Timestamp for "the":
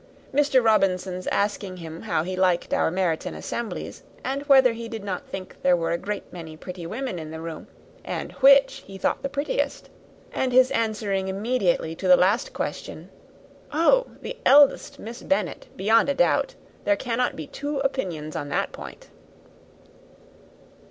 7.29-7.39, 9.21-9.29, 12.07-12.17, 14.23-14.35